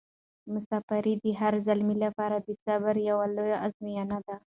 [0.53, 4.35] مساپري د هر زلمي لپاره د صبر یوه لویه ازموینه ده.